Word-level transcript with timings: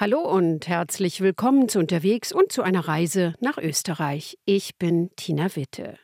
Hallo 0.00 0.20
und 0.20 0.66
herzlich 0.66 1.20
willkommen 1.20 1.68
zu 1.68 1.78
Unterwegs 1.78 2.32
und 2.32 2.50
zu 2.50 2.62
einer 2.62 2.88
Reise 2.88 3.34
nach 3.40 3.58
Österreich. 3.58 4.38
Ich 4.46 4.78
bin 4.78 5.10
Tina 5.14 5.54
Witte. 5.56 5.98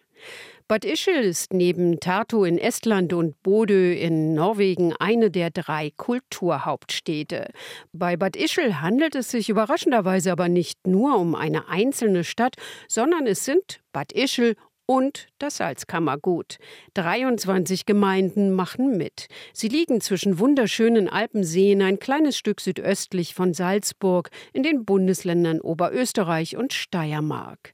Bad 0.69 0.85
Ischl 0.85 1.15
ist 1.15 1.55
neben 1.55 1.99
Tartu 1.99 2.45
in 2.45 2.59
Estland 2.59 3.15
und 3.15 3.43
Bodø 3.43 3.95
in 3.95 4.35
Norwegen 4.35 4.93
eine 4.99 5.31
der 5.31 5.49
drei 5.49 5.95
Kulturhauptstädte. 5.97 7.49
Bei 7.95 8.19
Bad 8.19 8.37
Ischl 8.37 8.83
handelt 8.83 9.15
es 9.15 9.31
sich 9.31 9.49
überraschenderweise 9.49 10.31
aber 10.31 10.51
nicht 10.51 10.87
nur 10.87 11.17
um 11.17 11.35
eine 11.35 11.71
einzelne 11.71 12.23
Stadt, 12.23 12.57
sondern 12.89 13.27
es 13.27 13.47
sind 13.47 13.81
Bad 13.95 14.13
Ischl 14.13 14.57
und 14.87 15.27
das 15.39 15.57
Salzkammergut. 15.57 16.59
23 16.95 17.87
Gemeinden 17.87 18.53
machen 18.53 18.97
mit. 18.97 19.27
Sie 19.53 19.69
liegen 19.69 20.01
zwischen 20.01 20.39
wunderschönen 20.39 21.09
Alpenseen 21.09 21.83
ein 21.83 21.99
kleines 21.99 22.39
Stück 22.39 22.61
südöstlich 22.61 23.35
von 23.35 23.53
Salzburg 23.53 24.31
in 24.53 24.63
den 24.63 24.85
Bundesländern 24.85 25.61
Oberösterreich 25.61 26.57
und 26.57 26.73
Steiermark. 26.73 27.73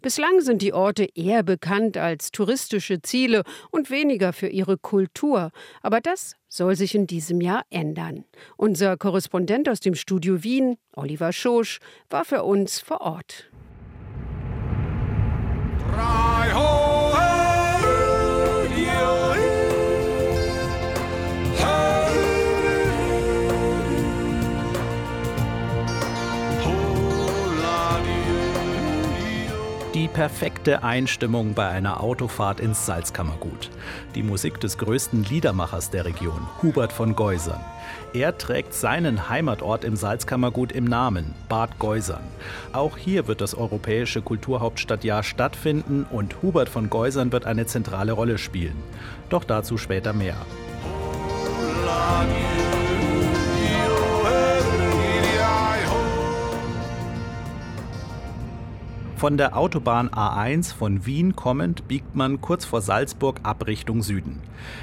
Bislang 0.00 0.40
sind 0.40 0.62
die 0.62 0.72
Orte 0.72 1.08
eher 1.14 1.42
bekannt 1.42 1.96
als 1.96 2.30
touristische 2.30 3.02
Ziele 3.02 3.42
und 3.70 3.90
weniger 3.90 4.32
für 4.32 4.48
ihre 4.48 4.78
Kultur. 4.78 5.50
Aber 5.82 6.00
das 6.00 6.36
soll 6.48 6.76
sich 6.76 6.94
in 6.94 7.06
diesem 7.06 7.40
Jahr 7.40 7.64
ändern. 7.70 8.24
Unser 8.56 8.96
Korrespondent 8.96 9.68
aus 9.68 9.80
dem 9.80 9.94
Studio 9.94 10.44
Wien, 10.44 10.76
Oliver 10.94 11.32
Schosch, 11.32 11.78
war 12.10 12.24
für 12.24 12.44
uns 12.44 12.80
vor 12.80 13.00
Ort. 13.00 13.50
Die 15.78 16.21
perfekte 30.12 30.82
Einstimmung 30.82 31.54
bei 31.54 31.68
einer 31.68 32.02
Autofahrt 32.02 32.60
ins 32.60 32.84
Salzkammergut. 32.84 33.70
Die 34.14 34.22
Musik 34.22 34.60
des 34.60 34.76
größten 34.78 35.24
Liedermachers 35.24 35.90
der 35.90 36.04
Region, 36.04 36.46
Hubert 36.62 36.92
von 36.92 37.16
Geusern. 37.16 37.60
Er 38.12 38.36
trägt 38.36 38.74
seinen 38.74 39.28
Heimatort 39.28 39.84
im 39.84 39.96
Salzkammergut 39.96 40.72
im 40.72 40.84
Namen, 40.84 41.34
Bad 41.48 41.78
Geusern. 41.78 42.22
Auch 42.72 42.98
hier 42.98 43.26
wird 43.26 43.40
das 43.40 43.54
Europäische 43.54 44.20
Kulturhauptstadtjahr 44.20 45.22
stattfinden 45.22 46.06
und 46.10 46.42
Hubert 46.42 46.68
von 46.68 46.90
Geusern 46.90 47.32
wird 47.32 47.46
eine 47.46 47.66
zentrale 47.66 48.12
Rolle 48.12 48.38
spielen. 48.38 48.76
Doch 49.30 49.44
dazu 49.44 49.78
später 49.78 50.12
mehr. 50.12 50.36
Von 59.22 59.36
der 59.36 59.56
Autobahn 59.56 60.08
A1 60.08 60.74
von 60.74 61.06
Wien 61.06 61.36
kommend 61.36 61.86
biegt 61.86 62.16
man 62.16 62.40
kurz 62.40 62.64
vor 62.64 62.80
Salzburg 62.80 63.38
ab 63.44 63.68
Richtung 63.68 64.02
Süden. 64.02 64.40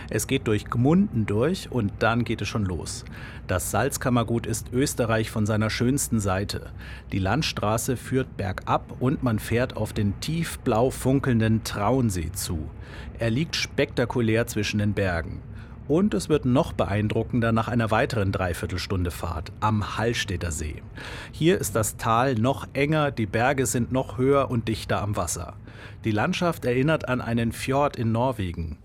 Es 0.10 0.28
geht 0.28 0.48
durch 0.48 0.64
Gmunden 0.64 1.26
durch 1.26 1.70
und 1.70 1.92
dann 2.00 2.24
geht 2.24 2.42
es 2.42 2.48
schon 2.48 2.64
los. 2.64 3.04
Das 3.48 3.70
Salzkammergut 3.70 4.46
ist 4.46 4.72
Österreich 4.72 5.30
von 5.30 5.46
seiner 5.46 5.70
schönsten 5.70 6.22
Seite. 6.22 6.72
Die 7.12 7.20
Landstraße 7.20 7.98
führt 7.98 8.38
bergab 8.38 8.96
und 9.02 9.24
man 9.24 9.40
fährt 9.40 9.76
auf 9.76 9.92
den 9.92 10.18
tiefblau 10.22 10.90
funkelnden 10.90 11.66
Traunsee 11.66 12.32
zu. 12.32 12.70
Er 13.20 13.32
liegt 13.32 13.58
spektakulär 13.58 14.48
zwischen 14.48 14.78
den 14.78 14.94
Bergen. 14.94 15.42
Und 15.90 16.14
es 16.14 16.30
wird 16.30 16.46
noch 16.46 16.72
beeindruckender 16.72 17.52
nach 17.52 17.68
einer 17.68 17.90
weiteren 17.90 18.32
Dreiviertelstunde 18.32 19.10
Fahrt 19.10 19.52
am 19.60 19.98
Hallstätter 19.98 20.52
See. 20.52 20.84
Hier 21.32 21.58
ist 21.58 21.76
das 21.76 21.98
Tal 21.98 22.36
noch 22.36 22.68
enger, 22.74 23.10
die 23.10 23.26
Berge 23.26 23.66
sind 23.66 23.92
noch 23.92 24.20
höher 24.20 24.52
und 24.52 24.68
dichter 24.68 25.02
am 25.02 25.18
Wasser. 25.18 25.56
Die 26.06 26.12
Landschaft 26.12 26.64
erinnert 26.64 27.10
an 27.10 27.22
einen 27.22 27.52
Fjord 27.52 27.96
in 27.96 28.12
Norwegen. 28.12 28.78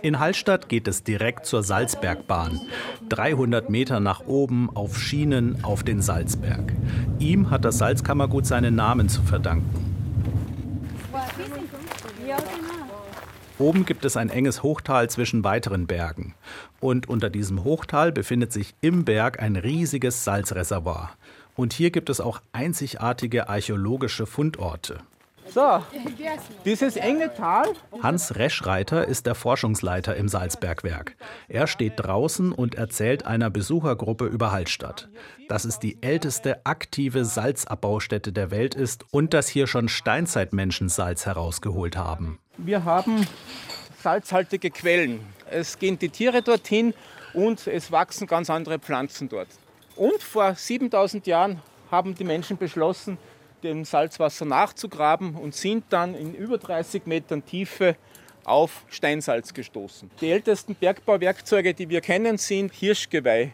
In 0.00 0.18
Hallstatt 0.18 0.70
geht 0.70 0.88
es 0.88 1.04
direkt 1.04 1.44
zur 1.44 1.62
Salzbergbahn. 1.62 2.62
300 3.10 3.68
Meter 3.68 4.00
nach 4.00 4.26
oben 4.26 4.74
auf 4.74 4.96
Schienen 4.96 5.62
auf 5.62 5.82
den 5.82 6.00
Salzberg. 6.00 6.72
Ihm 7.18 7.50
hat 7.50 7.66
das 7.66 7.76
Salzkammergut 7.76 8.46
seinen 8.46 8.74
Namen 8.74 9.10
zu 9.10 9.20
verdanken. 9.20 9.85
Oben 13.58 13.86
gibt 13.86 14.04
es 14.04 14.18
ein 14.18 14.28
enges 14.28 14.62
Hochtal 14.62 15.08
zwischen 15.08 15.42
weiteren 15.42 15.86
Bergen. 15.86 16.34
Und 16.78 17.08
unter 17.08 17.30
diesem 17.30 17.64
Hochtal 17.64 18.12
befindet 18.12 18.52
sich 18.52 18.74
im 18.82 19.04
Berg 19.04 19.40
ein 19.40 19.56
riesiges 19.56 20.24
Salzreservoir. 20.24 21.12
Und 21.54 21.72
hier 21.72 21.90
gibt 21.90 22.10
es 22.10 22.20
auch 22.20 22.42
einzigartige 22.52 23.48
archäologische 23.48 24.26
Fundorte. 24.26 24.98
So, 25.56 25.82
dieses 26.66 26.96
enge 26.96 27.32
Tal. 27.34 27.72
Hans 28.02 28.36
Reschreiter 28.36 29.08
ist 29.08 29.24
der 29.24 29.34
Forschungsleiter 29.34 30.14
im 30.14 30.28
Salzbergwerk. 30.28 31.16
Er 31.48 31.66
steht 31.66 31.94
draußen 31.96 32.52
und 32.52 32.74
erzählt 32.74 33.24
einer 33.24 33.48
Besuchergruppe 33.48 34.26
über 34.26 34.52
Hallstatt, 34.52 35.08
dass 35.48 35.64
es 35.64 35.78
die 35.78 35.96
älteste 36.02 36.66
aktive 36.66 37.24
Salzabbaustätte 37.24 38.32
der 38.32 38.50
Welt 38.50 38.74
ist 38.74 39.06
und 39.12 39.32
dass 39.32 39.48
hier 39.48 39.66
schon 39.66 39.88
Steinzeitmenschen 39.88 40.90
Salz 40.90 41.24
herausgeholt 41.24 41.96
haben. 41.96 42.38
Wir 42.58 42.84
haben 42.84 43.26
salzhaltige 44.02 44.70
Quellen. 44.70 45.20
Es 45.50 45.78
gehen 45.78 45.98
die 45.98 46.10
Tiere 46.10 46.42
dorthin 46.42 46.92
und 47.32 47.66
es 47.66 47.90
wachsen 47.90 48.26
ganz 48.26 48.50
andere 48.50 48.78
Pflanzen 48.78 49.30
dort. 49.30 49.48
Und 49.94 50.22
vor 50.22 50.54
7000 50.54 51.26
Jahren 51.26 51.62
haben 51.90 52.14
die 52.14 52.24
Menschen 52.24 52.58
beschlossen, 52.58 53.16
dem 53.66 53.84
Salzwasser 53.84 54.44
nachzugraben 54.44 55.34
und 55.34 55.54
sind 55.54 55.84
dann 55.90 56.14
in 56.14 56.34
über 56.34 56.58
30 56.58 57.06
Metern 57.06 57.44
Tiefe 57.44 57.96
auf 58.44 58.84
Steinsalz 58.88 59.52
gestoßen. 59.52 60.10
Die 60.20 60.30
ältesten 60.30 60.74
Bergbauwerkzeuge, 60.74 61.74
die 61.74 61.88
wir 61.88 62.00
kennen, 62.00 62.38
sind 62.38 62.72
Hirschgeweih. 62.72 63.52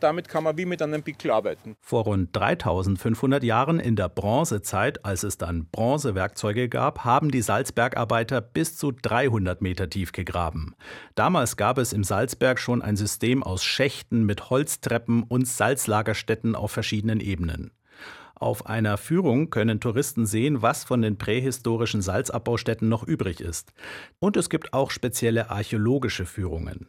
Damit 0.00 0.28
kann 0.28 0.44
man 0.44 0.58
wie 0.58 0.66
mit 0.66 0.82
einem 0.82 1.02
Pickel 1.02 1.30
arbeiten. 1.30 1.76
Vor 1.80 2.04
rund 2.04 2.36
3500 2.36 3.42
Jahren 3.42 3.80
in 3.80 3.96
der 3.96 4.10
Bronzezeit, 4.10 5.02
als 5.02 5.22
es 5.22 5.38
dann 5.38 5.66
Bronzewerkzeuge 5.72 6.68
gab, 6.68 7.04
haben 7.04 7.30
die 7.30 7.40
Salzbergarbeiter 7.40 8.42
bis 8.42 8.76
zu 8.76 8.92
300 8.92 9.62
Meter 9.62 9.88
tief 9.88 10.12
gegraben. 10.12 10.74
Damals 11.14 11.56
gab 11.56 11.78
es 11.78 11.94
im 11.94 12.04
Salzberg 12.04 12.58
schon 12.58 12.82
ein 12.82 12.96
System 12.96 13.42
aus 13.42 13.64
Schächten 13.64 14.24
mit 14.26 14.50
Holztreppen 14.50 15.22
und 15.22 15.48
Salzlagerstätten 15.48 16.54
auf 16.54 16.70
verschiedenen 16.70 17.20
Ebenen. 17.20 17.70
Auf 18.44 18.66
einer 18.66 18.98
Führung 18.98 19.48
können 19.48 19.80
Touristen 19.80 20.26
sehen, 20.26 20.60
was 20.60 20.84
von 20.84 21.00
den 21.00 21.16
prähistorischen 21.16 22.02
Salzabbaustätten 22.02 22.86
noch 22.86 23.02
übrig 23.02 23.40
ist. 23.40 23.72
Und 24.18 24.36
es 24.36 24.50
gibt 24.50 24.74
auch 24.74 24.90
spezielle 24.90 25.48
archäologische 25.48 26.26
Führungen. 26.26 26.88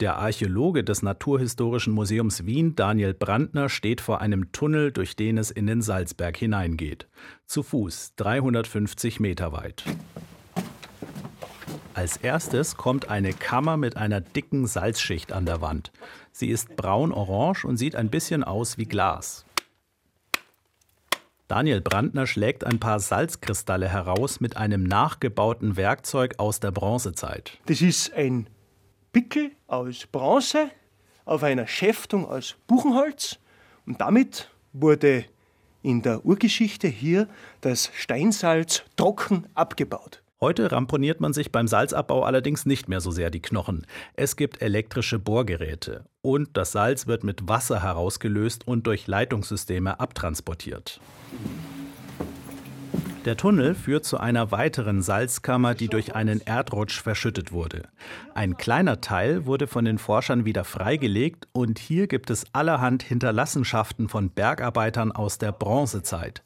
Der 0.00 0.16
Archäologe 0.16 0.82
des 0.82 1.02
Naturhistorischen 1.02 1.92
Museums 1.92 2.44
Wien, 2.44 2.74
Daniel 2.74 3.14
Brandner, 3.14 3.68
steht 3.68 4.00
vor 4.00 4.20
einem 4.20 4.50
Tunnel, 4.50 4.90
durch 4.90 5.14
den 5.14 5.38
es 5.38 5.52
in 5.52 5.68
den 5.68 5.80
Salzberg 5.80 6.36
hineingeht. 6.36 7.06
Zu 7.46 7.62
Fuß, 7.62 8.14
350 8.16 9.20
Meter 9.20 9.52
weit. 9.52 9.84
Als 11.94 12.16
erstes 12.16 12.76
kommt 12.76 13.10
eine 13.10 13.32
Kammer 13.32 13.76
mit 13.76 13.96
einer 13.96 14.20
dicken 14.20 14.66
Salzschicht 14.66 15.32
an 15.32 15.46
der 15.46 15.60
Wand. 15.60 15.92
Sie 16.32 16.48
ist 16.48 16.74
braun-orange 16.74 17.64
und 17.64 17.76
sieht 17.76 17.94
ein 17.94 18.10
bisschen 18.10 18.42
aus 18.42 18.76
wie 18.76 18.86
Glas. 18.86 19.45
Daniel 21.48 21.80
Brandner 21.80 22.26
schlägt 22.26 22.64
ein 22.64 22.80
paar 22.80 22.98
Salzkristalle 22.98 23.88
heraus 23.88 24.40
mit 24.40 24.56
einem 24.56 24.82
nachgebauten 24.82 25.76
Werkzeug 25.76 26.34
aus 26.38 26.58
der 26.58 26.72
Bronzezeit. 26.72 27.58
Das 27.66 27.82
ist 27.82 28.12
ein 28.14 28.48
Pickel 29.12 29.52
aus 29.68 30.06
Bronze 30.10 30.70
auf 31.24 31.44
einer 31.44 31.68
Schäftung 31.68 32.26
aus 32.26 32.56
Buchenholz 32.66 33.38
und 33.86 34.00
damit 34.00 34.50
wurde 34.72 35.24
in 35.82 36.02
der 36.02 36.26
Urgeschichte 36.26 36.88
hier 36.88 37.28
das 37.60 37.92
Steinsalz 37.94 38.82
trocken 38.96 39.46
abgebaut. 39.54 40.22
Heute 40.38 40.70
ramponiert 40.70 41.18
man 41.18 41.32
sich 41.32 41.50
beim 41.50 41.66
Salzabbau 41.66 42.22
allerdings 42.22 42.66
nicht 42.66 42.90
mehr 42.90 43.00
so 43.00 43.10
sehr 43.10 43.30
die 43.30 43.40
Knochen. 43.40 43.86
Es 44.12 44.36
gibt 44.36 44.60
elektrische 44.60 45.18
Bohrgeräte 45.18 46.04
und 46.20 46.58
das 46.58 46.72
Salz 46.72 47.06
wird 47.06 47.24
mit 47.24 47.48
Wasser 47.48 47.82
herausgelöst 47.82 48.68
und 48.68 48.86
durch 48.86 49.06
Leitungssysteme 49.06 49.98
abtransportiert. 49.98 51.00
Der 53.24 53.38
Tunnel 53.38 53.74
führt 53.74 54.04
zu 54.04 54.18
einer 54.18 54.52
weiteren 54.52 55.00
Salzkammer, 55.00 55.74
die 55.74 55.88
durch 55.88 56.14
einen 56.14 56.42
Erdrutsch 56.42 57.00
verschüttet 57.00 57.50
wurde. 57.50 57.88
Ein 58.34 58.58
kleiner 58.58 59.00
Teil 59.00 59.46
wurde 59.46 59.66
von 59.66 59.86
den 59.86 59.96
Forschern 59.96 60.44
wieder 60.44 60.64
freigelegt 60.64 61.48
und 61.52 61.78
hier 61.78 62.08
gibt 62.08 62.28
es 62.28 62.44
allerhand 62.52 63.02
Hinterlassenschaften 63.02 64.10
von 64.10 64.30
Bergarbeitern 64.30 65.12
aus 65.12 65.38
der 65.38 65.50
Bronzezeit 65.50 66.44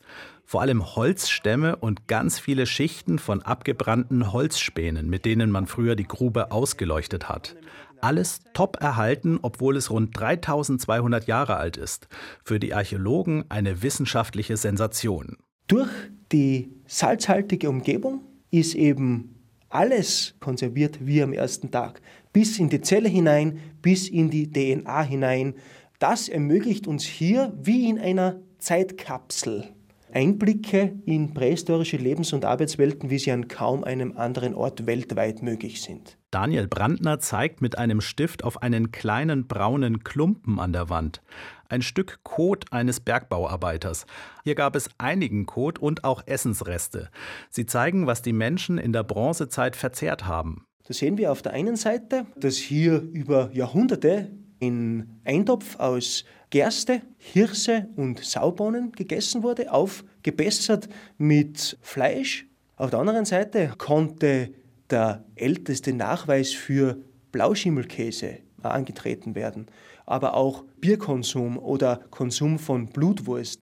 vor 0.50 0.62
allem 0.62 0.96
Holzstämme 0.96 1.76
und 1.76 2.08
ganz 2.08 2.40
viele 2.40 2.66
Schichten 2.66 3.20
von 3.20 3.40
abgebrannten 3.40 4.32
Holzspänen, 4.32 5.08
mit 5.08 5.24
denen 5.24 5.52
man 5.52 5.68
früher 5.68 5.94
die 5.94 6.08
Grube 6.08 6.50
ausgeleuchtet 6.50 7.28
hat. 7.28 7.54
Alles 8.00 8.40
top 8.52 8.78
erhalten, 8.80 9.38
obwohl 9.42 9.76
es 9.76 9.92
rund 9.92 10.18
3200 10.18 11.28
Jahre 11.28 11.58
alt 11.58 11.76
ist. 11.76 12.08
Für 12.42 12.58
die 12.58 12.74
Archäologen 12.74 13.44
eine 13.48 13.84
wissenschaftliche 13.84 14.56
Sensation. 14.56 15.36
Durch 15.68 15.88
die 16.32 16.72
salzhaltige 16.84 17.70
Umgebung 17.70 18.22
ist 18.50 18.74
eben 18.74 19.36
alles 19.68 20.34
konserviert 20.40 20.98
wie 21.06 21.22
am 21.22 21.32
ersten 21.32 21.70
Tag. 21.70 22.00
Bis 22.32 22.58
in 22.58 22.70
die 22.70 22.80
Zelle 22.80 23.08
hinein, 23.08 23.60
bis 23.82 24.08
in 24.08 24.30
die 24.30 24.50
DNA 24.50 25.02
hinein. 25.02 25.54
Das 26.00 26.28
ermöglicht 26.28 26.88
uns 26.88 27.04
hier 27.04 27.52
wie 27.62 27.88
in 27.88 28.00
einer 28.00 28.40
Zeitkapsel 28.58 29.76
Einblicke 30.12 30.98
in 31.06 31.34
prähistorische 31.34 31.96
Lebens- 31.96 32.32
und 32.32 32.44
Arbeitswelten, 32.44 33.10
wie 33.10 33.18
sie 33.18 33.32
an 33.32 33.48
kaum 33.48 33.84
einem 33.84 34.16
anderen 34.16 34.54
Ort 34.54 34.86
weltweit 34.86 35.42
möglich 35.42 35.82
sind. 35.82 36.18
Daniel 36.30 36.68
Brandner 36.68 37.18
zeigt 37.18 37.60
mit 37.60 37.76
einem 37.78 38.00
Stift 38.00 38.44
auf 38.44 38.62
einen 38.62 38.92
kleinen 38.92 39.46
braunen 39.46 40.04
Klumpen 40.04 40.60
an 40.60 40.72
der 40.72 40.88
Wand. 40.88 41.22
Ein 41.68 41.82
Stück 41.82 42.20
Kot 42.22 42.72
eines 42.72 43.00
Bergbauarbeiters. 43.00 44.06
Hier 44.44 44.54
gab 44.54 44.76
es 44.76 44.90
einigen 44.98 45.46
Kot 45.46 45.78
und 45.78 46.04
auch 46.04 46.22
Essensreste. 46.26 47.10
Sie 47.48 47.66
zeigen, 47.66 48.06
was 48.06 48.22
die 48.22 48.32
Menschen 48.32 48.78
in 48.78 48.92
der 48.92 49.04
Bronzezeit 49.04 49.76
verzehrt 49.76 50.26
haben. 50.26 50.64
Da 50.86 50.94
sehen 50.94 51.18
wir 51.18 51.30
auf 51.30 51.42
der 51.42 51.52
einen 51.52 51.76
Seite, 51.76 52.26
dass 52.36 52.56
hier 52.56 53.00
über 53.00 53.50
Jahrhunderte 53.52 54.32
in 54.60 55.08
Eintopf 55.24 55.78
aus 55.80 56.24
Gerste, 56.50 57.02
Hirse 57.18 57.88
und 57.96 58.22
Saubohnen 58.24 58.92
gegessen 58.92 59.42
wurde, 59.42 59.72
aufgebessert 59.72 60.88
mit 61.18 61.78
Fleisch. 61.80 62.46
Auf 62.76 62.90
der 62.90 63.00
anderen 63.00 63.24
Seite 63.24 63.72
konnte 63.76 64.50
der 64.90 65.24
älteste 65.34 65.92
Nachweis 65.92 66.52
für 66.52 66.98
Blauschimmelkäse 67.32 68.38
angetreten 68.62 69.34
werden, 69.34 69.66
aber 70.06 70.34
auch 70.34 70.64
Bierkonsum 70.80 71.58
oder 71.58 72.00
Konsum 72.10 72.58
von 72.58 72.88
Blutwurst. 72.88 73.60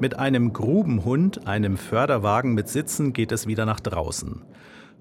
Mit 0.00 0.18
einem 0.18 0.52
Grubenhund, 0.52 1.46
einem 1.46 1.76
Förderwagen 1.76 2.54
mit 2.54 2.68
Sitzen 2.68 3.12
geht 3.12 3.30
es 3.30 3.46
wieder 3.46 3.66
nach 3.66 3.78
draußen. 3.78 4.42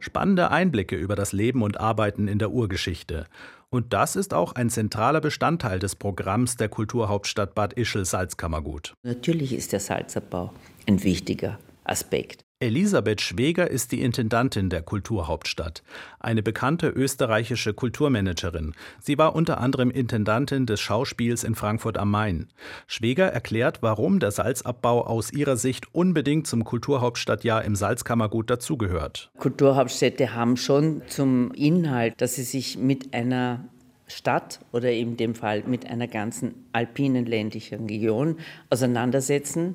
Spannende 0.02 0.52
Einblicke 0.52 0.96
über 0.96 1.16
das 1.16 1.32
Leben 1.32 1.62
und 1.62 1.80
Arbeiten 1.80 2.28
in 2.28 2.40
der 2.40 2.52
Urgeschichte. 2.52 3.28
Und 3.70 3.94
das 3.94 4.18
ist 4.18 4.34
auch 4.34 4.54
ein 4.54 4.70
zentraler 4.70 5.22
Bestandteil 5.22 5.80
des 5.80 5.96
Programms 5.96 6.58
der 6.58 6.68
Kulturhauptstadt 6.68 7.56
Bad 7.56 7.74
Ischl 7.74 8.04
Salzkammergut. 8.04 8.94
Natürlich 9.04 9.54
ist 9.54 9.72
der 9.72 9.80
Salzabbau 9.80 10.52
ein 10.88 11.04
wichtiger 11.04 11.58
Aspekt. 11.86 12.44
Elisabeth 12.62 13.22
Schweger 13.22 13.72
ist 13.72 13.92
die 13.92 14.02
Intendantin 14.02 14.70
der 14.70 14.84
Kulturhauptstadt, 14.84 15.82
eine 16.20 16.44
bekannte 16.44 16.90
österreichische 16.90 17.74
Kulturmanagerin. 17.74 18.76
Sie 19.00 19.18
war 19.18 19.36
unter 19.36 19.60
anderem 19.60 19.90
Intendantin 19.90 20.68
des 20.68 20.80
Schauspiels 20.80 21.44
in 21.44 21.56
Frankfurt 21.56 21.98
am 21.98 22.12
Main. 22.12 22.50
Schweger 22.86 23.26
erklärt, 23.26 23.82
warum 23.82 24.20
der 24.20 24.30
Salzabbau 24.30 25.02
aus 25.08 25.34
ihrer 25.34 25.58
Sicht 25.58 25.88
unbedingt 25.96 26.46
zum 26.46 26.64
Kulturhauptstadtjahr 26.64 27.66
im 27.66 27.76
Salzkammergut 27.76 28.52
dazugehört. 28.52 29.32
Kulturhauptstädte 29.40 30.36
haben 30.36 30.56
schon 30.56 31.02
zum 31.08 31.52
Inhalt, 31.54 32.22
dass 32.22 32.36
sie 32.36 32.44
sich 32.44 32.78
mit 32.78 33.16
einer 33.16 33.66
Stadt 34.06 34.60
oder 34.72 34.92
in 34.92 35.18
dem 35.18 35.34
Fall 35.34 35.64
mit 35.66 35.88
einer 35.88 36.08
ganzen 36.08 36.54
alpinen 36.74 37.26
ländlichen 37.26 37.88
Region 37.88 38.38
auseinandersetzen, 38.70 39.74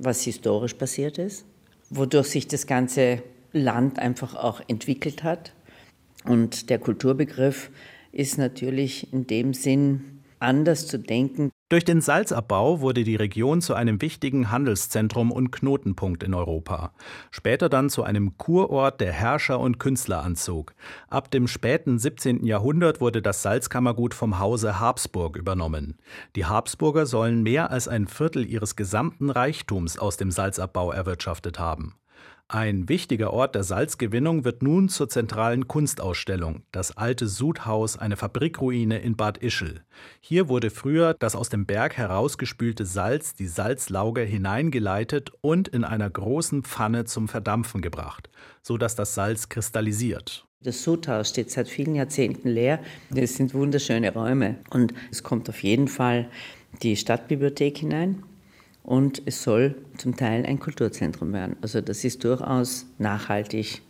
was 0.00 0.22
historisch 0.22 0.74
passiert 0.74 1.18
ist 1.18 1.46
wodurch 1.90 2.28
sich 2.28 2.48
das 2.48 2.66
ganze 2.66 3.22
Land 3.52 3.98
einfach 3.98 4.34
auch 4.34 4.60
entwickelt 4.68 5.22
hat. 5.22 5.52
Und 6.24 6.70
der 6.70 6.78
Kulturbegriff 6.78 7.70
ist 8.12 8.38
natürlich 8.38 9.12
in 9.12 9.26
dem 9.26 9.54
Sinn 9.54 10.13
anders 10.44 10.86
zu 10.86 10.98
denken. 10.98 11.50
Durch 11.70 11.84
den 11.84 12.00
Salzabbau 12.00 12.80
wurde 12.80 13.04
die 13.04 13.16
Region 13.16 13.60
zu 13.60 13.74
einem 13.74 14.00
wichtigen 14.00 14.50
Handelszentrum 14.50 15.32
und 15.32 15.50
Knotenpunkt 15.50 16.22
in 16.22 16.34
Europa. 16.34 16.92
Später 17.30 17.68
dann 17.68 17.90
zu 17.90 18.02
einem 18.04 18.38
Kurort, 18.38 19.00
der 19.00 19.12
Herrscher 19.12 19.58
und 19.58 19.78
Künstler 19.78 20.22
anzog. 20.22 20.74
Ab 21.08 21.30
dem 21.30 21.48
späten 21.48 21.98
17. 21.98 22.44
Jahrhundert 22.44 23.00
wurde 23.00 23.22
das 23.22 23.42
Salzkammergut 23.42 24.14
vom 24.14 24.38
Hause 24.38 24.78
Habsburg 24.78 25.36
übernommen. 25.36 25.98
Die 26.36 26.44
Habsburger 26.44 27.06
sollen 27.06 27.42
mehr 27.42 27.70
als 27.70 27.88
ein 27.88 28.06
Viertel 28.06 28.46
ihres 28.46 28.76
gesamten 28.76 29.30
Reichtums 29.30 29.98
aus 29.98 30.16
dem 30.16 30.30
Salzabbau 30.30 30.92
erwirtschaftet 30.92 31.58
haben. 31.58 31.94
Ein 32.48 32.90
wichtiger 32.90 33.32
Ort 33.32 33.54
der 33.54 33.64
Salzgewinnung 33.64 34.44
wird 34.44 34.62
nun 34.62 34.90
zur 34.90 35.08
zentralen 35.08 35.66
Kunstausstellung, 35.66 36.62
das 36.72 36.94
alte 36.94 37.26
Sudhaus, 37.26 37.96
eine 37.96 38.18
Fabrikruine 38.18 38.98
in 38.98 39.16
Bad 39.16 39.38
Ischl. 39.38 39.80
Hier 40.20 40.50
wurde 40.50 40.68
früher 40.68 41.14
das 41.14 41.36
aus 41.36 41.48
dem 41.48 41.64
Berg 41.64 41.96
herausgespülte 41.96 42.84
Salz, 42.84 43.32
die 43.34 43.46
Salzlauge, 43.46 44.20
hineingeleitet 44.20 45.32
und 45.40 45.68
in 45.68 45.84
einer 45.84 46.10
großen 46.10 46.64
Pfanne 46.64 47.06
zum 47.06 47.28
Verdampfen 47.28 47.80
gebracht, 47.80 48.28
sodass 48.62 48.94
das 48.94 49.14
Salz 49.14 49.48
kristallisiert. 49.48 50.46
Das 50.62 50.82
Sudhaus 50.82 51.30
steht 51.30 51.50
seit 51.50 51.68
vielen 51.68 51.94
Jahrzehnten 51.94 52.50
leer. 52.50 52.78
Es 53.14 53.36
sind 53.36 53.54
wunderschöne 53.54 54.12
Räume 54.12 54.56
und 54.68 54.92
es 55.10 55.22
kommt 55.22 55.48
auf 55.48 55.62
jeden 55.62 55.88
Fall 55.88 56.28
die 56.82 56.96
Stadtbibliothek 56.96 57.78
hinein 57.78 58.22
und 58.84 59.22
es 59.24 59.42
soll 59.42 59.74
zum 59.96 60.16
Teil 60.16 60.46
ein 60.46 60.60
Kulturzentrum 60.60 61.32
werden. 61.32 61.56
Also 61.62 61.80
das 61.80 62.04
ist 62.04 62.22
durchaus 62.22 62.86
nachhaltig 62.98 63.82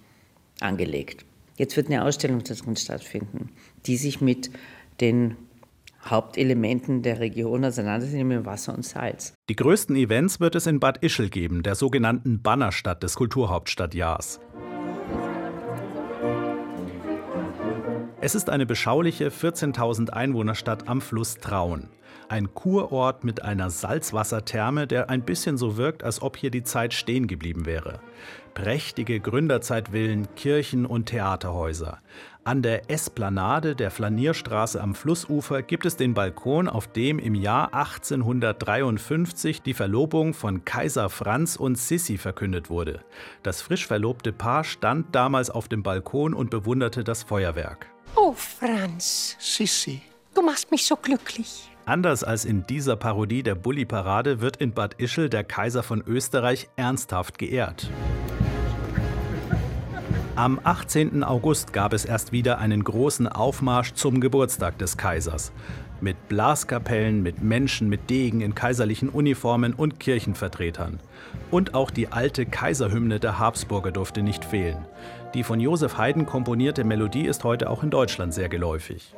angelegt. 0.60 1.26
Jetzt 1.56 1.76
wird 1.76 1.88
eine 1.88 2.04
Ausstellung 2.04 2.42
darin 2.42 2.76
stattfinden, 2.76 3.50
die 3.86 3.96
sich 3.96 4.20
mit 4.20 4.50
den 5.00 5.36
Hauptelementen 6.04 7.02
der 7.02 7.20
Region 7.20 7.64
auseinandersetzt, 7.64 8.24
mit 8.24 8.44
Wasser 8.44 8.74
und 8.74 8.84
Salz. 8.84 9.34
Die 9.48 9.56
größten 9.56 9.96
Events 9.96 10.40
wird 10.40 10.54
es 10.54 10.66
in 10.66 10.80
Bad 10.80 11.02
Ischl 11.02 11.28
geben, 11.28 11.62
der 11.62 11.74
sogenannten 11.74 12.42
Bannerstadt 12.42 13.02
des 13.02 13.16
Kulturhauptstadtjahrs. 13.16 14.40
Es 18.24 18.34
ist 18.34 18.48
eine 18.48 18.64
beschauliche 18.64 19.28
14.000 19.28 20.08
Einwohnerstadt 20.08 20.88
am 20.88 21.02
Fluss 21.02 21.36
Traun. 21.36 21.90
Ein 22.30 22.54
Kurort 22.54 23.22
mit 23.22 23.42
einer 23.42 23.68
Salzwassertherme, 23.68 24.86
der 24.86 25.10
ein 25.10 25.26
bisschen 25.26 25.58
so 25.58 25.76
wirkt, 25.76 26.02
als 26.02 26.22
ob 26.22 26.38
hier 26.38 26.50
die 26.50 26.62
Zeit 26.62 26.94
stehen 26.94 27.26
geblieben 27.26 27.66
wäre. 27.66 28.00
Prächtige 28.54 29.20
Gründerzeitvillen, 29.20 30.34
Kirchen 30.36 30.86
und 30.86 31.04
Theaterhäuser. 31.04 31.98
An 32.44 32.62
der 32.62 32.90
Esplanade 32.90 33.76
der 33.76 33.90
Flanierstraße 33.90 34.80
am 34.80 34.94
Flussufer 34.94 35.60
gibt 35.60 35.84
es 35.84 35.98
den 35.98 36.14
Balkon, 36.14 36.66
auf 36.66 36.86
dem 36.86 37.18
im 37.18 37.34
Jahr 37.34 37.74
1853 37.74 39.60
die 39.60 39.74
Verlobung 39.74 40.32
von 40.32 40.64
Kaiser 40.64 41.10
Franz 41.10 41.56
und 41.56 41.76
Sissi 41.76 42.16
verkündet 42.16 42.70
wurde. 42.70 43.00
Das 43.42 43.60
frisch 43.60 43.86
verlobte 43.86 44.32
Paar 44.32 44.64
stand 44.64 45.14
damals 45.14 45.50
auf 45.50 45.68
dem 45.68 45.82
Balkon 45.82 46.32
und 46.32 46.48
bewunderte 46.48 47.04
das 47.04 47.22
Feuerwerk. 47.22 47.93
Oh, 48.26 48.32
Franz. 48.32 49.36
Sissi. 49.38 50.00
Du 50.34 50.40
machst 50.40 50.70
mich 50.70 50.86
so 50.86 50.96
glücklich. 50.96 51.68
Anders 51.84 52.24
als 52.24 52.46
in 52.46 52.66
dieser 52.66 52.96
Parodie 52.96 53.42
der 53.42 53.54
Bulli-Parade 53.54 54.40
wird 54.40 54.56
in 54.56 54.72
Bad 54.72 54.94
Ischl 54.94 55.28
der 55.28 55.44
Kaiser 55.44 55.82
von 55.82 56.02
Österreich 56.06 56.70
ernsthaft 56.76 57.36
geehrt. 57.36 57.90
Am 60.36 60.58
18. 60.64 61.22
August 61.22 61.74
gab 61.74 61.92
es 61.92 62.06
erst 62.06 62.32
wieder 62.32 62.56
einen 62.56 62.82
großen 62.82 63.28
Aufmarsch 63.28 63.92
zum 63.92 64.22
Geburtstag 64.22 64.78
des 64.78 64.96
Kaisers. 64.96 65.52
Mit 66.00 66.28
Blaskapellen, 66.30 67.22
mit 67.22 67.42
Menschen 67.42 67.90
mit 67.90 68.08
Degen 68.08 68.40
in 68.40 68.54
kaiserlichen 68.54 69.10
Uniformen 69.10 69.74
und 69.74 70.00
Kirchenvertretern. 70.00 70.98
Und 71.50 71.74
auch 71.74 71.90
die 71.90 72.08
alte 72.08 72.46
Kaiserhymne 72.46 73.20
der 73.20 73.38
Habsburger 73.38 73.92
durfte 73.92 74.22
nicht 74.22 74.46
fehlen. 74.46 74.86
Die 75.34 75.42
von 75.42 75.58
Josef 75.58 75.98
Haydn 75.98 76.26
komponierte 76.26 76.84
Melodie 76.84 77.26
ist 77.26 77.42
heute 77.42 77.68
auch 77.68 77.82
in 77.82 77.90
Deutschland 77.90 78.32
sehr 78.32 78.48
geläufig. 78.48 79.12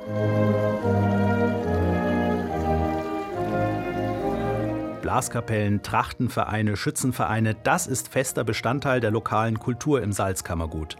Blaskapellen, 5.07 5.83
Trachtenvereine, 5.83 6.75
Schützenvereine, 6.75 7.55
das 7.63 7.87
ist 7.87 8.09
fester 8.09 8.43
Bestandteil 8.43 8.99
der 8.99 9.09
lokalen 9.09 9.57
Kultur 9.57 10.01
im 10.01 10.11
Salzkammergut. 10.11 10.97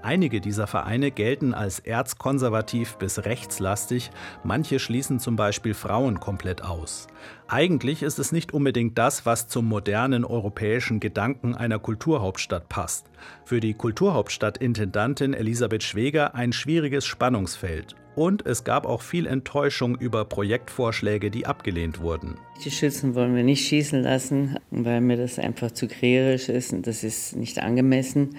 Einige 0.00 0.40
dieser 0.40 0.66
Vereine 0.66 1.10
gelten 1.10 1.52
als 1.52 1.78
erzkonservativ 1.78 2.96
bis 2.96 3.26
rechtslastig, 3.26 4.12
manche 4.44 4.78
schließen 4.78 5.20
zum 5.20 5.36
Beispiel 5.36 5.74
Frauen 5.74 6.20
komplett 6.20 6.64
aus. 6.64 7.06
Eigentlich 7.48 8.02
ist 8.02 8.18
es 8.18 8.32
nicht 8.32 8.54
unbedingt 8.54 8.96
das, 8.96 9.26
was 9.26 9.46
zum 9.46 9.66
modernen 9.66 10.24
europäischen 10.24 10.98
Gedanken 10.98 11.54
einer 11.54 11.78
Kulturhauptstadt 11.78 12.70
passt. 12.70 13.10
Für 13.44 13.60
die 13.60 13.74
Kulturhauptstadt-Intendantin 13.74 15.34
Elisabeth 15.34 15.82
Schweger 15.82 16.34
ein 16.34 16.54
schwieriges 16.54 17.04
Spannungsfeld. 17.04 17.94
Und 18.20 18.44
es 18.44 18.64
gab 18.64 18.84
auch 18.84 19.00
viel 19.00 19.26
Enttäuschung 19.26 19.96
über 19.96 20.26
Projektvorschläge, 20.26 21.30
die 21.30 21.46
abgelehnt 21.46 22.02
wurden. 22.02 22.34
Die 22.62 22.70
Schützen 22.70 23.14
wollen 23.14 23.34
wir 23.34 23.44
nicht 23.44 23.66
schießen 23.66 24.02
lassen, 24.02 24.58
weil 24.70 25.00
mir 25.00 25.16
das 25.16 25.38
einfach 25.38 25.70
zu 25.70 25.88
kriegerisch 25.88 26.50
ist 26.50 26.74
und 26.74 26.86
das 26.86 27.02
ist 27.02 27.34
nicht 27.34 27.62
angemessen. 27.62 28.36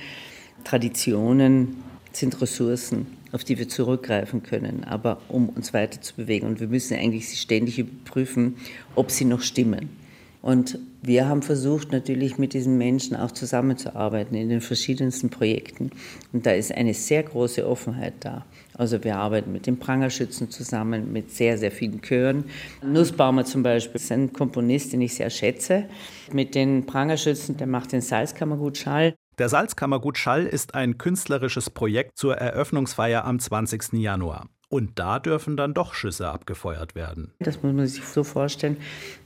Traditionen 0.65 1.77
sind 2.11 2.39
Ressourcen 2.39 3.07
auf 3.31 3.43
die 3.43 3.57
wir 3.57 3.69
zurückgreifen 3.69 4.43
können, 4.43 4.83
aber 4.83 5.21
um 5.29 5.50
uns 5.50 5.73
weiter 5.73 6.01
zu 6.01 6.15
bewegen. 6.15 6.47
Und 6.47 6.59
wir 6.59 6.67
müssen 6.67 6.97
eigentlich 6.97 7.29
sie 7.29 7.38
ständig 7.38 7.79
überprüfen, 7.79 8.57
ob 8.95 9.09
sie 9.09 9.25
noch 9.25 9.41
stimmen. 9.41 10.00
Und 10.41 10.79
wir 11.03 11.27
haben 11.27 11.41
versucht, 11.41 11.91
natürlich 11.91 12.38
mit 12.38 12.53
diesen 12.53 12.77
Menschen 12.77 13.15
auch 13.15 13.31
zusammenzuarbeiten 13.31 14.36
in 14.36 14.50
den 14.50 14.62
verschiedensten 14.62 15.29
Projekten. 15.29 15.91
Und 16.33 16.45
da 16.45 16.51
ist 16.51 16.74
eine 16.74 16.93
sehr 16.93 17.24
große 17.24 17.67
Offenheit 17.67 18.13
da. 18.21 18.45
Also 18.75 19.03
wir 19.03 19.17
arbeiten 19.17 19.51
mit 19.51 19.67
den 19.67 19.77
Prangerschützen 19.77 20.50
zusammen, 20.50 21.12
mit 21.13 21.31
sehr, 21.31 21.57
sehr 21.57 21.71
vielen 21.71 22.01
Chören. 22.01 22.45
Nussbaumer 22.83 23.45
zum 23.45 23.62
Beispiel 23.62 24.01
ist 24.01 24.12
ein 24.12 24.33
Komponist, 24.33 24.93
den 24.93 25.01
ich 25.01 25.13
sehr 25.13 25.29
schätze. 25.29 25.86
Mit 26.31 26.55
den 26.55 26.86
Prangerschützen, 26.86 27.57
der 27.57 27.67
macht 27.67 27.91
den 27.91 28.01
Salzkammergut 28.01 28.77
Schall. 28.77 29.15
Der 29.38 29.50
Salzkammergut 29.50 30.17
Schall 30.17 30.45
ist 30.45 30.75
ein 30.75 30.98
künstlerisches 30.98 31.69
Projekt 31.69 32.17
zur 32.17 32.38
Eröffnungsfeier 32.38 33.25
am 33.25 33.39
20. 33.39 33.93
Januar. 33.93 34.48
Und 34.71 34.99
da 34.99 35.19
dürfen 35.19 35.57
dann 35.57 35.73
doch 35.73 35.93
Schüsse 35.93 36.29
abgefeuert 36.29 36.95
werden. 36.95 37.31
Das 37.39 37.61
muss 37.61 37.73
man 37.73 37.85
sich 37.87 38.05
so 38.05 38.23
vorstellen, 38.23 38.77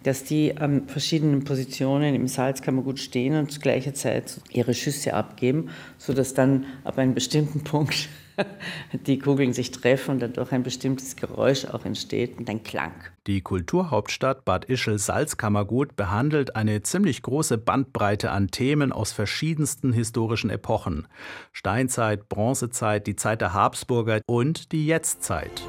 dass 0.01 0.23
die 0.23 0.57
an 0.57 0.87
verschiedenen 0.87 1.43
Positionen 1.43 2.15
im 2.15 2.27
Salzkammergut 2.27 2.97
stehen 2.97 3.35
und 3.35 3.51
zu 3.51 3.59
gleicher 3.59 3.93
Zeit 3.93 4.41
ihre 4.49 4.73
Schüsse 4.73 5.13
abgeben, 5.13 5.69
sodass 5.99 6.33
dann 6.33 6.65
ab 6.83 6.97
einem 6.97 7.13
bestimmten 7.13 7.63
Punkt 7.63 8.09
die 8.93 9.19
Kugeln 9.19 9.53
sich 9.53 9.71
treffen 9.71 10.11
und 10.11 10.19
dadurch 10.21 10.51
ein 10.51 10.63
bestimmtes 10.63 11.15
Geräusch 11.15 11.65
auch 11.65 11.85
entsteht 11.85 12.37
und 12.37 12.49
ein 12.49 12.63
Klang. 12.63 12.93
Die 13.27 13.41
Kulturhauptstadt 13.41 14.45
Bad 14.45 14.65
Ischl 14.65 14.99
Salzkammergut 14.99 15.95
behandelt 15.95 16.55
eine 16.55 16.81
ziemlich 16.83 17.21
große 17.21 17.57
Bandbreite 17.57 18.31
an 18.31 18.51
Themen 18.51 18.91
aus 18.91 19.11
verschiedensten 19.11 19.93
historischen 19.93 20.49
Epochen. 20.49 21.07
Steinzeit, 21.51 22.29
Bronzezeit, 22.29 23.07
die 23.07 23.15
Zeit 23.15 23.41
der 23.41 23.53
Habsburger 23.53 24.21
und 24.27 24.71
die 24.71 24.85
Jetztzeit. 24.85 25.63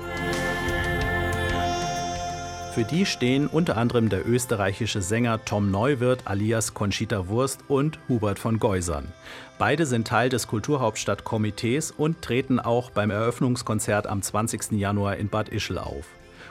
Für 2.76 2.84
die 2.84 3.06
stehen 3.06 3.46
unter 3.46 3.78
anderem 3.78 4.10
der 4.10 4.28
österreichische 4.28 5.00
Sänger 5.00 5.42
Tom 5.46 5.70
Neuwirth 5.70 6.26
alias 6.26 6.74
Conchita 6.74 7.26
Wurst 7.26 7.60
und 7.68 7.98
Hubert 8.06 8.38
von 8.38 8.58
Geusern. 8.58 9.14
Beide 9.58 9.86
sind 9.86 10.06
Teil 10.06 10.28
des 10.28 10.46
Kulturhauptstadtkomitees 10.46 11.90
und 11.90 12.20
treten 12.20 12.60
auch 12.60 12.90
beim 12.90 13.10
Eröffnungskonzert 13.10 14.06
am 14.06 14.20
20. 14.20 14.72
Januar 14.72 15.16
in 15.16 15.30
Bad 15.30 15.48
Ischl 15.48 15.78
auf. 15.78 16.04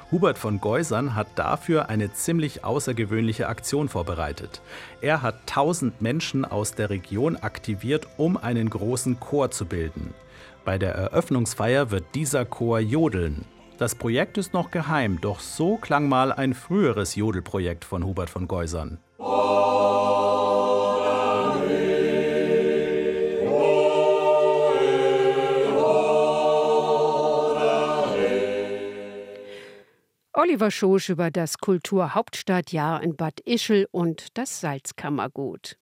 Hubert 0.10 0.40
von 0.40 0.60
Geusern 0.60 1.14
hat 1.14 1.28
dafür 1.36 1.90
eine 1.90 2.12
ziemlich 2.12 2.64
außergewöhnliche 2.64 3.48
Aktion 3.48 3.88
vorbereitet. 3.88 4.62
Er 5.02 5.22
hat 5.22 5.42
1000 5.42 6.02
Menschen 6.02 6.44
aus 6.44 6.74
der 6.74 6.90
Region 6.90 7.36
aktiviert, 7.36 8.08
um 8.18 8.36
einen 8.36 8.72
großen 8.72 9.20
Chor 9.20 9.52
zu 9.52 9.68
bilden. 9.68 10.16
Bei 10.64 10.80
der 10.80 10.96
Eröffnungsfeier 10.96 11.92
wird 11.92 12.06
dieser 12.16 12.46
Chor 12.46 12.80
jodeln. 12.80 13.46
Das 13.78 13.94
Projekt 13.94 14.38
ist 14.38 14.54
noch 14.54 14.72
geheim, 14.72 15.20
doch 15.20 15.42
so 15.42 15.76
klang 15.76 16.08
mal 16.08 16.32
ein 16.32 16.54
früheres 16.54 17.16
Jodelprojekt 17.16 17.84
von 17.84 18.06
Hubert 18.06 18.30
von 18.30 18.48
Geusern. 18.48 19.00
Oliver 30.38 30.70
Schosch 30.70 31.10
über 31.10 31.32
das 31.32 31.58
Kulturhauptstadtjahr 31.58 33.02
in 33.02 33.16
Bad 33.16 33.40
Ischl 33.42 33.88
und 33.92 34.38
das 34.38 34.62
Salzkammergut. 34.62 35.78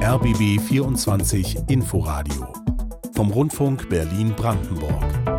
RBB 0.00 0.60
24 0.60 1.68
Inforadio 1.68 2.52
vom 3.14 3.30
Rundfunk 3.30 3.88
Berlin-Brandenburg. 3.88 5.31